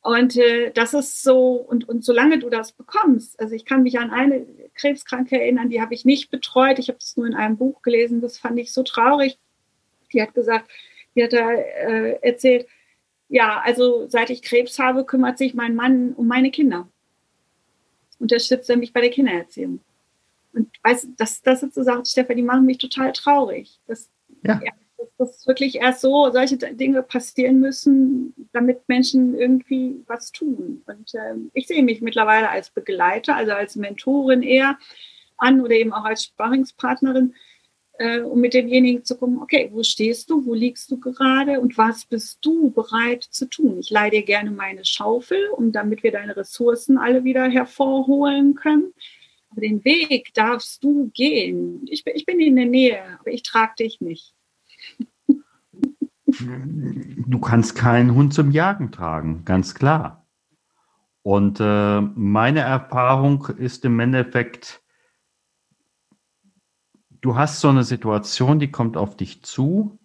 [0.00, 3.98] und äh, das ist so, und, und solange du das bekommst, also ich kann mich
[3.98, 7.58] an eine Krebskranke erinnern, die habe ich nicht betreut, ich habe es nur in einem
[7.58, 9.38] Buch gelesen, das fand ich so traurig.
[10.12, 10.70] Die hat gesagt,
[11.14, 12.66] die hat da äh, erzählt,
[13.28, 16.88] ja, also seit ich Krebs habe, kümmert sich mein Mann um meine Kinder.
[18.18, 19.80] Unterstützt er mich bei der Kindererziehung.
[20.52, 23.80] Und weißt, das, das sind so Sachen, Stefan, die machen mich total traurig.
[23.86, 24.10] Das,
[24.42, 24.60] ja.
[24.64, 30.82] ja dass, dass wirklich erst so solche Dinge passieren müssen, damit Menschen irgendwie was tun.
[30.86, 34.78] Und ähm, ich sehe mich mittlerweile als Begleiter, also als Mentorin eher
[35.36, 37.34] an oder eben auch als Sparringspartnerin,
[37.98, 41.78] äh, um mit demjenigen zu gucken, okay, wo stehst du, wo liegst du gerade und
[41.78, 43.78] was bist du bereit zu tun?
[43.78, 48.92] Ich leihe dir gerne meine Schaufel, um damit wir deine Ressourcen alle wieder hervorholen können.
[49.50, 51.82] Aber den Weg darfst du gehen.
[51.86, 54.34] Ich, ich bin in der Nähe, aber ich trage dich nicht.
[56.26, 60.26] Du kannst keinen Hund zum Jagen tragen, ganz klar.
[61.22, 64.82] Und äh, meine Erfahrung ist im Endeffekt,
[67.20, 69.98] du hast so eine Situation, die kommt auf dich zu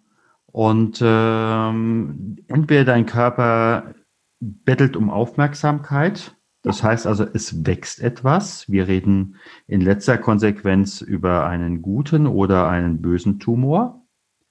[0.46, 3.94] und ähm, entweder dein Körper
[4.40, 8.70] bettelt um Aufmerksamkeit das heißt also, es wächst etwas.
[8.70, 14.06] Wir reden in letzter Konsequenz über einen guten oder einen bösen Tumor.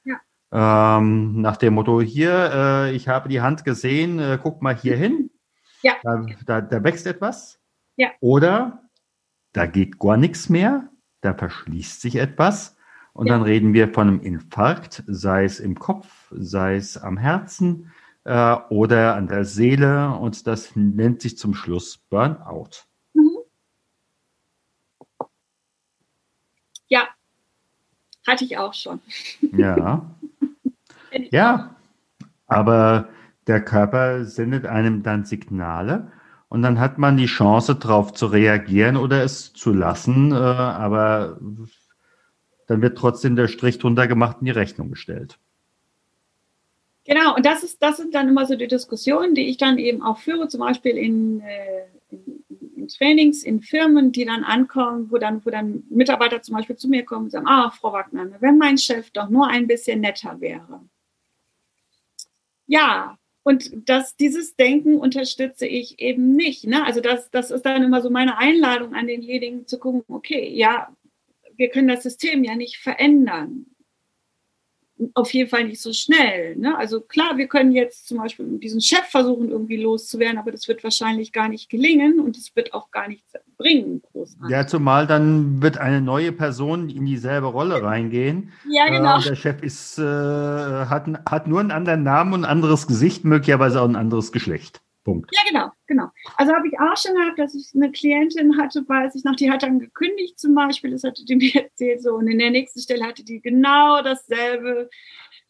[0.05, 0.99] Ja.
[0.99, 4.95] Ähm, nach dem Motto, hier, äh, ich habe die Hand gesehen, äh, guck mal hier
[4.95, 5.31] hin.
[5.81, 5.93] Ja.
[6.03, 7.59] Da, da, da wächst etwas.
[7.95, 8.09] Ja.
[8.21, 8.83] Oder
[9.51, 10.89] da geht gar nichts mehr,
[11.21, 12.77] da verschließt sich etwas.
[13.13, 13.33] Und ja.
[13.33, 17.91] dann reden wir von einem Infarkt, sei es im Kopf, sei es am Herzen,
[18.25, 22.85] äh, oder an der Seele und das nennt sich zum Schluss Burnout.
[23.13, 23.37] Mhm.
[26.87, 27.07] Ja,
[28.25, 28.99] hatte ich auch schon.
[29.51, 30.09] Ja.
[31.31, 31.75] ja,
[32.47, 33.09] aber
[33.47, 36.11] der Körper sendet einem dann Signale
[36.49, 41.39] und dann hat man die Chance, darauf zu reagieren oder es zu lassen, äh, aber
[42.67, 45.39] dann wird trotzdem der Strich drunter gemacht und die Rechnung gestellt.
[47.05, 50.01] Genau, und das, ist, das sind dann immer so die Diskussionen, die ich dann eben
[50.01, 52.43] auch führe, zum Beispiel in, äh, in,
[52.77, 56.87] in, Trainings, in Firmen, die dann ankommen, wo dann, wo dann Mitarbeiter zum Beispiel zu
[56.87, 60.39] mir kommen und sagen, ah, Frau Wagner, wenn mein Chef doch nur ein bisschen netter
[60.39, 60.81] wäre.
[62.67, 66.65] Ja, und das, dieses Denken unterstütze ich eben nicht.
[66.65, 66.85] Ne?
[66.85, 70.95] Also das, das ist dann immer so meine Einladung an denjenigen zu gucken, okay, ja,
[71.57, 73.72] wir können das System ja nicht verändern
[75.15, 76.55] auf jeden Fall nicht so schnell.
[76.55, 76.77] Ne?
[76.77, 80.83] Also klar, wir können jetzt zum Beispiel diesen Chef versuchen, irgendwie loszuwerden, aber das wird
[80.83, 84.01] wahrscheinlich gar nicht gelingen und es wird auch gar nichts bringen.
[84.11, 84.49] Großartig.
[84.49, 88.51] Ja, zumal dann wird eine neue Person in dieselbe Rolle reingehen.
[88.69, 89.19] Ja, genau.
[89.19, 93.25] Äh, der Chef ist, äh, hat, hat nur einen anderen Namen und ein anderes Gesicht,
[93.25, 94.82] möglicherweise auch ein anderes Geschlecht.
[95.03, 95.29] Punkt.
[95.33, 96.09] Ja, genau, genau.
[96.37, 99.51] Also habe ich auch schon gehabt, dass ich eine Klientin hatte, weiß ich noch, die
[99.51, 102.79] hat dann gekündigt zum Beispiel, das hatte die mir erzählt, so, und in der nächsten
[102.79, 104.89] Stelle hatte die genau dasselbe,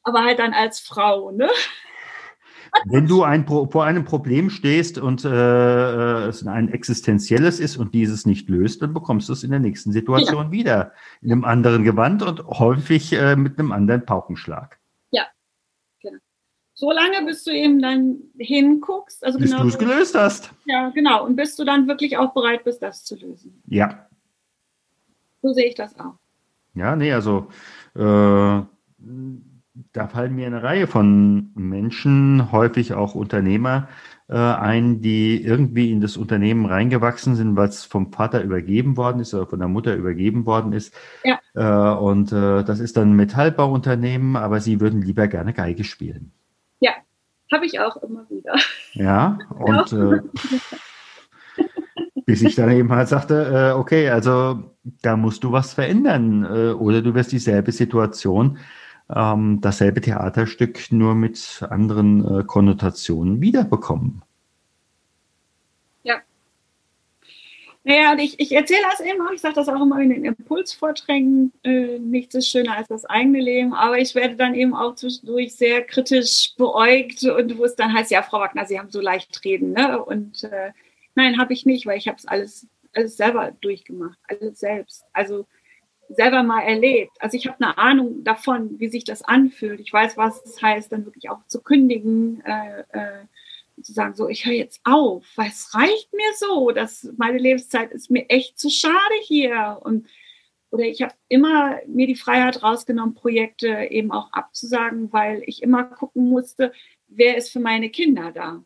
[0.03, 1.49] aber halt dann als Frau, ne?
[2.85, 8.25] Wenn du ein, vor einem Problem stehst und äh, es ein existenzielles ist und dieses
[8.25, 10.51] nicht löst, dann bekommst du es in der nächsten Situation ja.
[10.51, 14.79] wieder in einem anderen Gewand und häufig äh, mit einem anderen Paukenschlag
[16.73, 19.23] so lange, bis du eben dann hinguckst.
[19.23, 20.51] Also bis genau, du es gelöst hast.
[20.65, 21.25] Ja, genau.
[21.25, 23.62] Und bis du dann wirklich auch bereit bist, das zu lösen.
[23.67, 24.07] Ja.
[25.41, 26.15] So sehe ich das auch.
[26.73, 27.47] Ja, nee, also
[27.95, 33.88] äh, da fallen mir eine Reihe von Menschen, häufig auch Unternehmer,
[34.27, 39.33] äh, ein, die irgendwie in das Unternehmen reingewachsen sind, es vom Vater übergeben worden ist
[39.33, 40.95] oder von der Mutter übergeben worden ist.
[41.23, 41.39] Ja.
[41.53, 46.31] Äh, und äh, das ist dann ein Metallbauunternehmen, aber sie würden lieber gerne Geige spielen.
[47.53, 48.55] Habe ich auch immer wieder.
[48.95, 50.21] Ja, und äh,
[52.27, 54.63] bis ich dann eben halt sagte, äh, okay, also
[55.01, 58.59] da musst du was verändern äh, oder du wirst dieselbe Situation,
[59.09, 64.21] ähm, dasselbe Theaterstück nur mit anderen äh, Konnotationen wiederbekommen.
[67.86, 71.52] Naja, und ich, ich erzähle das auch, ich sage das auch immer in den Impulsvorträgen,
[71.63, 75.54] äh, nichts ist schöner als das eigene Leben, aber ich werde dann eben auch zwischendurch
[75.56, 79.43] sehr kritisch beäugt und wo es dann heißt, ja, Frau Wagner, Sie haben so leicht
[79.43, 80.02] reden, ne?
[80.02, 80.72] Und äh,
[81.15, 85.04] nein, habe ich nicht, weil ich habe es alles, alles selber durchgemacht, alles selbst.
[85.12, 85.46] Also
[86.10, 87.12] selber mal erlebt.
[87.19, 89.82] Also ich habe eine Ahnung davon, wie sich das anfühlt.
[89.82, 93.26] Ich weiß, was es heißt, dann wirklich auch zu kündigen, äh, äh,
[93.81, 97.91] zu sagen, so, ich höre jetzt auf, weil es reicht mir so, dass meine Lebenszeit
[97.91, 99.79] ist mir echt zu schade hier.
[99.83, 100.07] Und
[100.73, 105.83] oder ich habe immer mir die Freiheit rausgenommen, Projekte eben auch abzusagen, weil ich immer
[105.83, 106.73] gucken musste,
[107.07, 108.63] wer ist für meine Kinder da.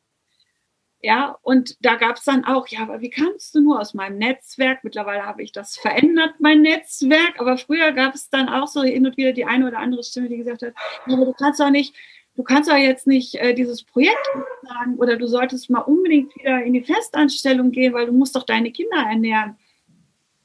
[1.01, 4.17] Ja, und da gab es dann auch, ja, aber wie kannst du nur aus meinem
[4.17, 4.83] Netzwerk?
[4.83, 9.05] Mittlerweile habe ich das verändert, mein Netzwerk, aber früher gab es dann auch so hin
[9.05, 10.73] und wieder die eine oder andere Stimme, die gesagt hat,
[11.05, 11.95] ja, aber du kannst doch nicht
[12.37, 14.25] du kannst doch jetzt nicht äh, dieses Projekt
[14.61, 18.43] sagen oder du solltest mal unbedingt wieder in die Festanstellung gehen, weil du musst doch
[18.43, 19.57] deine Kinder ernähren.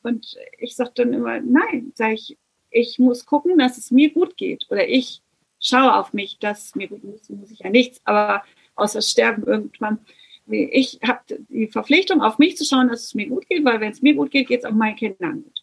[0.03, 2.39] Und ich sage dann immer, nein, sage ich,
[2.71, 4.67] ich muss gucken, dass es mir gut geht.
[4.71, 5.23] Oder ich
[5.61, 8.43] schaue auf mich, dass es mir gut geht, muss ich ja nichts, aber
[8.75, 9.99] außer sterben irgendwann.
[10.47, 13.93] Ich habe die Verpflichtung, auf mich zu schauen, dass es mir gut geht, weil wenn
[13.93, 15.62] es mir gut geht, geht es auch meinen Kindern gut.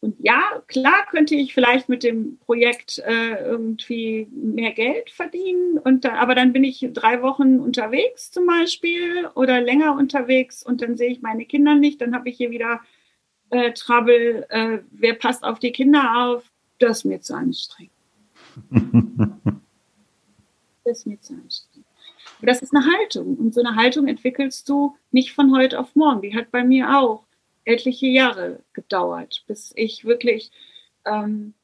[0.00, 5.78] Und ja, klar könnte ich vielleicht mit dem Projekt äh, irgendwie mehr Geld verdienen.
[5.78, 10.82] Und da, aber dann bin ich drei Wochen unterwegs zum Beispiel oder länger unterwegs und
[10.82, 12.00] dann sehe ich meine Kinder nicht.
[12.00, 12.80] Dann habe ich hier wieder
[13.50, 14.46] äh, Trouble.
[14.50, 16.44] Äh, wer passt auf die Kinder auf?
[16.78, 17.90] Das ist mir zu anstrengend.
[20.84, 21.88] das ist mir zu anstrengend.
[22.38, 23.36] Aber das ist eine Haltung.
[23.36, 26.22] Und so eine Haltung entwickelst du nicht von heute auf morgen.
[26.22, 27.24] Die hat bei mir auch
[27.68, 30.50] etliche Jahre gedauert, bis ich wirklich,
[31.04, 31.54] ähm,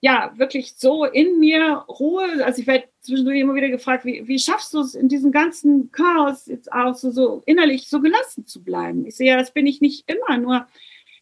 [0.00, 4.38] ja, wirklich so in mir Ruhe, also ich werde zwischendurch immer wieder gefragt, wie, wie
[4.38, 8.62] schaffst du es in diesem ganzen Chaos jetzt auch so, so innerlich so gelassen zu
[8.62, 9.04] bleiben?
[9.06, 10.66] Ich sehe ja, das bin ich nicht immer, nur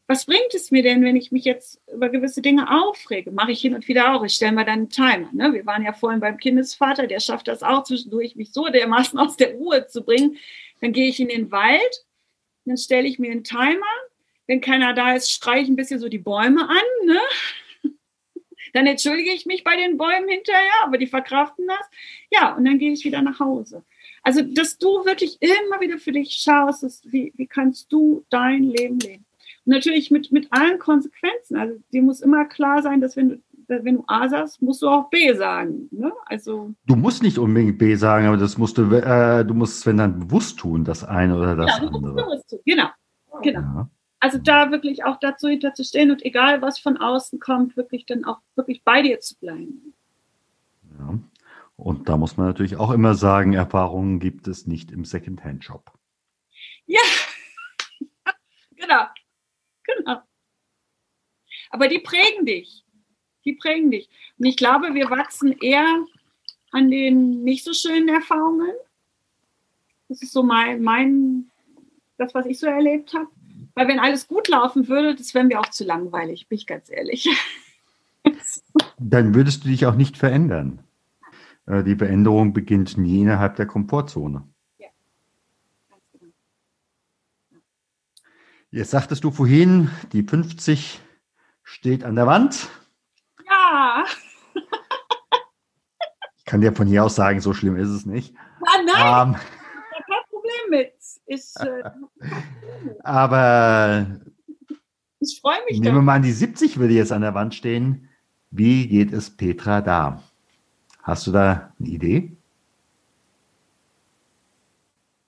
[0.07, 3.31] was bringt es mir denn, wenn ich mich jetzt über gewisse Dinge aufrege?
[3.31, 4.25] Mache ich hin und wieder auch.
[4.25, 5.29] Ich stelle mir dann einen Timer.
[5.33, 5.53] Ne?
[5.53, 9.37] Wir waren ja vorhin beim Kindesvater, der schafft das auch zwischendurch, mich so dermaßen aus
[9.37, 10.39] der Ruhe zu bringen.
[10.81, 12.07] Dann gehe ich in den Wald,
[12.65, 13.85] dann stelle ich mir einen Timer
[14.49, 17.07] wenn keiner da ist, schreie ich ein bisschen so die Bäume an.
[17.07, 17.21] Ne?
[18.73, 21.91] Dann entschuldige ich mich bei den Bäumen hinterher, aber die verkraften das.
[22.31, 23.85] Ja, und dann gehe ich wieder nach Hause.
[24.23, 28.65] Also, dass du wirklich immer wieder für dich schaust, dass, wie, wie kannst du dein
[28.65, 29.25] Leben leben?
[29.65, 31.57] Und natürlich mit, mit allen Konsequenzen.
[31.57, 34.89] Also, dir muss immer klar sein, dass wenn du, wenn du A sagst, musst du
[34.89, 35.89] auch B sagen.
[35.91, 36.13] Ne?
[36.27, 39.99] Also, du musst nicht unbedingt B sagen, aber das musst du, äh, du musst, wenn
[39.99, 42.15] dann bewusst tun, das eine oder das ja, andere.
[42.15, 42.61] Bewusst tun.
[42.65, 42.89] Genau,
[43.43, 43.61] genau.
[43.61, 43.91] Ja.
[44.21, 48.41] Also da wirklich auch dazu hinterzustehen und egal was von außen kommt, wirklich dann auch
[48.57, 49.95] wirklich bei dir zu bleiben.
[50.99, 51.19] Ja.
[51.77, 55.93] Und da muss man natürlich auch immer sagen, Erfahrungen gibt es nicht im Secondhand-Shop.
[56.87, 57.01] Ja,
[58.77, 59.05] genau,
[59.85, 60.23] genau.
[61.71, 62.85] Aber die prägen dich.
[63.45, 64.09] Die prägen dich.
[64.39, 66.05] Und ich glaube, wir wachsen eher
[66.73, 68.73] an den nicht so schönen Erfahrungen.
[70.09, 71.51] Das ist so mein, mein
[72.17, 73.29] das, was ich so erlebt habe.
[73.79, 76.91] Weil wenn alles gut laufen würde, das wäre mir auch zu langweilig, bin ich ganz
[76.91, 77.29] ehrlich.
[78.99, 80.83] Dann würdest du dich auch nicht verändern.
[81.65, 84.43] Äh, die Veränderung beginnt nie innerhalb der Komfortzone.
[84.79, 84.89] Ja,
[85.89, 86.33] ganz genau.
[88.73, 91.01] Jetzt sagtest du vorhin, die 50
[91.63, 92.69] steht an der Wand.
[93.49, 94.05] Ja.
[96.37, 98.35] ich kann dir von hier aus sagen, so schlimm ist es nicht.
[98.61, 99.41] Ah, nein, ähm,
[100.09, 100.95] kein Problem mit.
[101.27, 101.91] Ich, äh,
[103.03, 104.21] aber
[105.21, 105.81] ich freue mich.
[105.81, 108.09] Nehmen wir mal an, die 70 würde jetzt an der Wand stehen.
[108.51, 110.23] Wie geht es Petra da?
[111.03, 112.37] Hast du da eine Idee?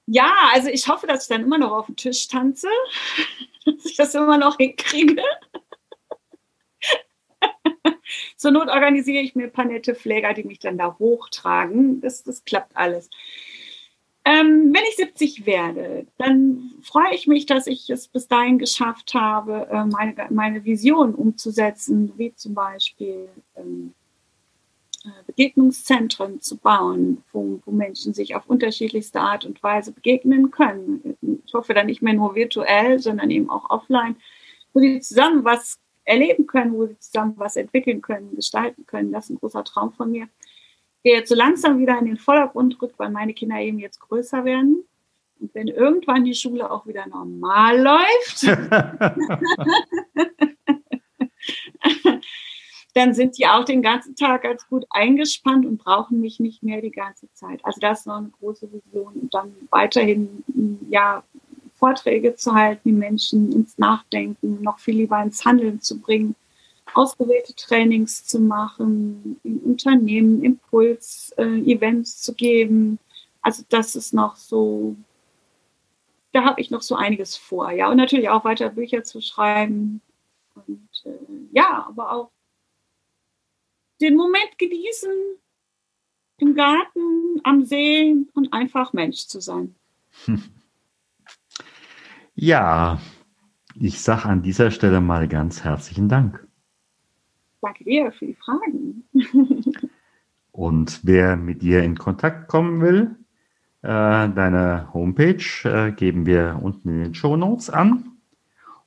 [0.07, 2.68] Ja, also ich hoffe, dass ich dann immer noch auf dem Tisch tanze,
[3.64, 5.22] dass ich das immer noch hinkriege.
[8.36, 12.01] Zur Not organisiere ich mir ein paar nette Pfleger, die mich dann da hochtragen.
[12.01, 13.09] Das, das klappt alles.
[14.31, 19.14] Ähm, wenn ich 70 werde, dann freue ich mich, dass ich es bis dahin geschafft
[19.14, 23.93] habe, äh, meine, meine Vision umzusetzen, wie zum Beispiel ähm,
[25.05, 31.16] äh, Begegnungszentren zu bauen, wo, wo, Menschen sich auf unterschiedlichste Art und Weise begegnen können.
[31.45, 34.14] Ich hoffe dann nicht mehr nur virtuell, sondern eben auch offline,
[34.72, 39.11] wo sie zusammen was erleben können, wo sie zusammen was entwickeln können, gestalten können.
[39.11, 40.28] Das ist ein großer Traum von mir.
[41.05, 44.44] Der jetzt so langsam wieder in den Vordergrund rückt, weil meine Kinder eben jetzt größer
[44.44, 44.84] werden.
[45.40, 48.42] Und wenn irgendwann die Schule auch wieder normal läuft,
[52.94, 56.82] dann sind die auch den ganzen Tag ganz gut eingespannt und brauchen mich nicht mehr
[56.82, 57.64] die ganze Zeit.
[57.64, 60.44] Also das ist noch eine große Vision und dann weiterhin
[60.90, 61.24] ja
[61.74, 66.34] Vorträge zu halten, die Menschen ins Nachdenken, noch viel lieber ins Handeln zu bringen,
[66.95, 72.99] ausgewählte Trainings zu machen, in Unternehmen Impuls-Events äh, zu geben.
[73.43, 74.97] Also das ist noch so,
[76.32, 77.91] da habe ich noch so einiges vor, ja.
[77.91, 80.01] Und natürlich auch weiter Bücher zu schreiben.
[80.55, 81.18] Und äh,
[81.53, 82.30] ja, aber auch
[84.01, 85.11] den Moment genießen,
[86.38, 89.74] im Garten, am See und einfach Mensch zu sein.
[92.43, 92.99] Ja,
[93.74, 96.47] ich sage an dieser Stelle mal ganz herzlichen Dank.
[97.62, 99.04] Danke dir für die Fragen.
[100.52, 103.16] und wer mit dir in Kontakt kommen will,
[103.82, 108.04] äh, deine Homepage äh, geben wir unten in den Show Notes an.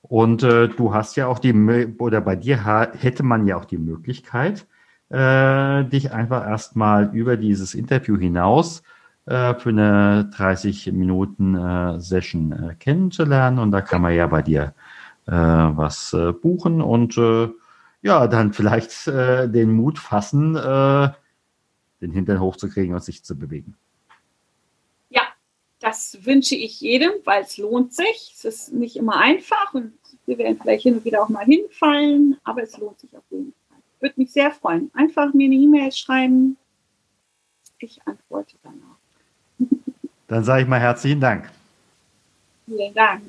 [0.01, 1.53] Und äh, du hast ja auch die,
[1.97, 4.67] oder bei dir hätte man ja auch die Möglichkeit,
[5.09, 8.84] äh, dich einfach erstmal über dieses Interview hinaus
[9.26, 13.59] äh, für eine 30 Minuten äh, Session kennenzulernen.
[13.59, 14.74] Und da kann man ja bei dir
[15.26, 17.17] was buchen und
[18.04, 21.10] ja, dann vielleicht äh, den Mut fassen, äh,
[22.01, 23.76] den Hintern hochzukriegen und sich zu bewegen.
[25.10, 25.22] Ja,
[25.80, 28.34] das wünsche ich jedem, weil es lohnt sich.
[28.36, 29.93] Es ist nicht immer einfach und
[30.26, 33.54] wir werden vielleicht hin und wieder auch mal hinfallen, aber es lohnt sich auf jeden
[33.70, 33.78] Fall.
[34.01, 34.91] Würde mich sehr freuen.
[34.93, 36.58] Einfach mir eine E-Mail schreiben.
[37.80, 39.66] Ich antworte dann auch.
[40.28, 41.49] Dann sage ich mal herzlichen Dank.
[42.66, 43.22] Vielen Dank.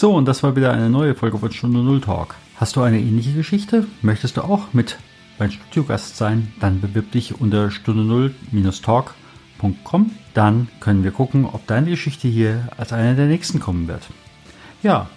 [0.00, 2.34] So, und das war wieder eine neue Folge von Stunde Null Talk.
[2.56, 3.86] Hast du eine ähnliche Geschichte?
[4.00, 4.96] Möchtest du auch mit
[5.36, 6.54] beim Studiogast sein?
[6.58, 10.10] Dann bewirb dich unter stunde null-talk.com.
[10.32, 14.08] Dann können wir gucken, ob deine Geschichte hier als eine der nächsten kommen wird.
[14.82, 15.10] Ja,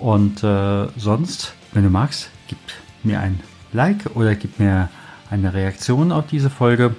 [0.00, 2.58] und äh, sonst, wenn du magst, gib
[3.04, 3.38] mir ein
[3.72, 4.88] Like oder gib mir
[5.30, 6.96] eine Reaktion auf diese Folge.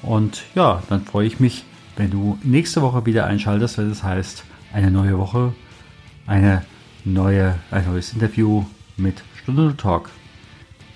[0.00, 1.66] Und ja, dann freue ich mich,
[1.96, 5.52] wenn du nächste Woche wieder einschaltest, wenn es heißt, eine neue Woche,
[6.26, 6.64] eine
[7.04, 8.64] neue, ein neues Interview
[8.96, 10.10] mit Stunde Talk.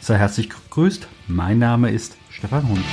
[0.01, 1.09] Sei herzlich gegrüßt.
[1.27, 2.85] Mein Name ist Stefan Hund.